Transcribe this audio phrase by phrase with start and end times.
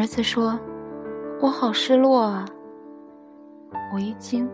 [0.00, 0.58] 儿子说
[1.42, 2.46] ：“我好失落啊！”
[3.92, 4.48] 我一惊，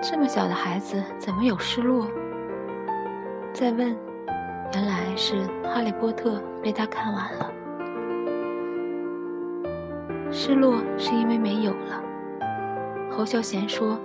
[0.00, 2.06] 这么小的孩子怎么有失落？
[3.52, 3.96] 再问，
[4.74, 5.34] 原来是
[5.64, 7.50] 《哈利波特》被他看完了。
[10.30, 12.00] 失落是因为没有了。
[13.10, 13.98] 侯孝贤说：“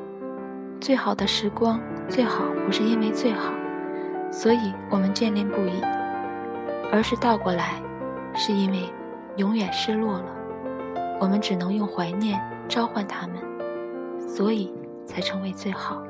[0.82, 1.80] 最好的时光，
[2.10, 3.54] 最好不是因为最好，
[4.32, 5.80] 所以我们眷恋不已，
[6.92, 7.76] 而是倒过来，
[8.34, 8.90] 是因为
[9.38, 10.26] 永远失落了，
[11.20, 13.38] 我们只能用怀念召唤他们。”
[14.28, 14.74] 所以
[15.06, 16.02] 才成为最好。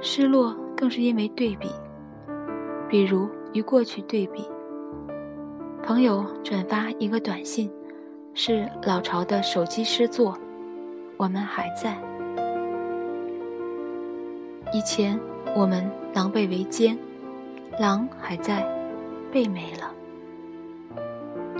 [0.00, 1.70] 失落更是因为对比，
[2.88, 4.44] 比如与过去对比。
[5.84, 7.70] 朋友转发一个短信，
[8.34, 10.36] 是老巢的手机诗作，
[11.16, 11.96] 我们还在。
[14.72, 15.16] 以前
[15.54, 16.98] 我们狼狈为奸，
[17.78, 18.66] 狼还在，
[19.32, 19.90] 背没了。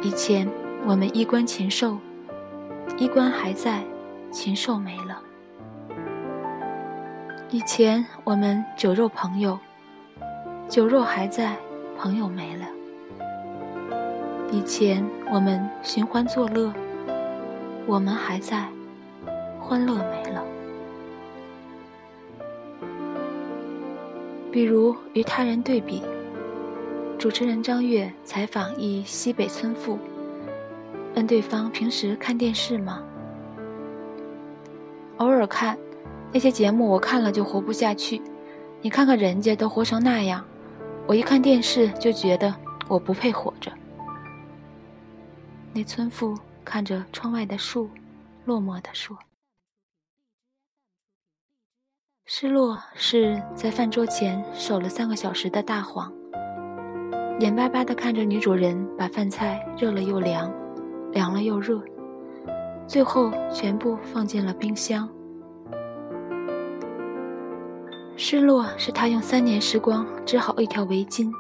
[0.03, 0.47] 以前
[0.87, 1.99] 我们衣冠禽兽。
[2.99, 3.83] 衣冠还在，
[4.31, 5.21] 禽兽没了。
[7.51, 9.59] 以前我们酒肉朋友，
[10.69, 11.57] 酒肉还在，
[11.99, 12.67] 朋友没了。
[14.51, 16.73] 以前我们寻欢作乐，
[17.87, 18.69] 我们还在，
[19.59, 20.45] 欢乐没了。
[24.53, 26.03] 比如与他人对比，
[27.23, 29.97] 主持人张悦采访一西北村妇。
[31.15, 33.01] 问对方平时看电视吗？
[35.19, 35.79] 偶尔看，
[36.33, 38.21] 那些节目我看了就活不下去。
[38.81, 40.45] 你看看人家都活成那样，
[41.07, 42.53] 我一看电视就觉得
[42.89, 43.73] 我不配活着。
[45.73, 47.89] 那村妇看着窗外的树，
[48.47, 49.17] 落寞地说
[52.27, 56.13] ：“失落是在饭桌前守了三个小时的大黄，
[57.39, 60.53] 眼巴巴地看着女主人把饭菜热了又凉。”
[61.13, 61.79] 凉了又热，
[62.87, 65.07] 最后全部放进了冰箱。
[68.17, 71.31] 失落是他用三年时光织好一条围巾，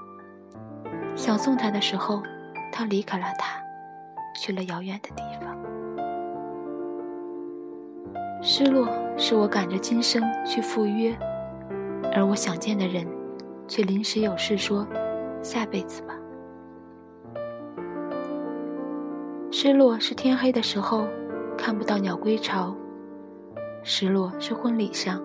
[1.17, 2.23] 想送他的时候，
[2.71, 3.59] 他离开了他，
[4.39, 5.57] 去了遥远的地方。
[8.43, 8.87] 失落
[9.17, 11.17] 是我赶着今生去赴约，
[12.13, 13.07] 而我想见的人，
[13.67, 14.87] 却临时有事说，
[15.43, 16.15] 下辈子吧。
[19.51, 21.07] 失落是天黑的时候
[21.59, 22.75] 看不到鸟归巢，
[23.83, 25.23] 失落是婚礼上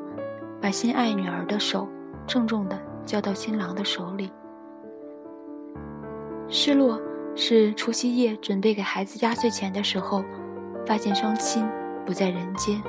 [0.62, 1.88] 把心爱女儿的手
[2.28, 4.30] 郑重的交到新郎的手里，
[6.50, 7.00] 失落
[7.36, 10.24] 是除夕夜准备给孩子压岁钱的时候，
[10.86, 11.66] 发现双亲
[12.06, 12.82] 不在人间，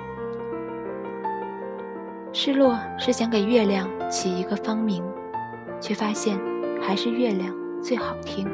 [2.33, 5.05] 失落是想给月亮起一个芳名，
[5.81, 6.37] 却发现
[6.81, 8.49] 还是月亮最好听。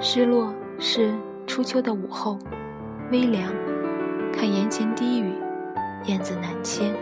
[0.00, 1.14] 失落是
[1.46, 2.38] 初秋的午后，
[3.10, 3.52] 微凉，
[4.32, 5.32] 看檐前低语，
[6.04, 6.92] 燕子南迁。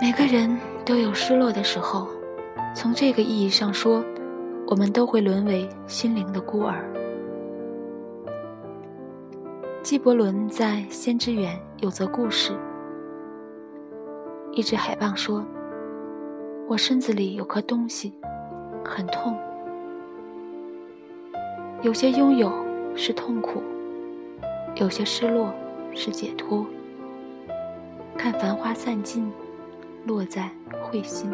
[0.00, 2.08] 每个人都有失落的时候，
[2.74, 4.04] 从这个意义上说，
[4.66, 6.84] 我们都会沦为心灵的孤儿。
[9.82, 12.52] 纪伯伦在《先知园》有则故事，
[14.52, 15.44] 一只海蚌说
[16.68, 18.12] ：“我身子里有颗东西。”
[18.84, 19.38] 很痛，
[21.82, 22.52] 有些拥有
[22.96, 23.62] 是痛苦，
[24.74, 25.54] 有些失落
[25.94, 26.66] 是解脱。
[28.18, 29.32] 看繁花散尽，
[30.04, 30.50] 落在
[30.82, 31.30] 会心。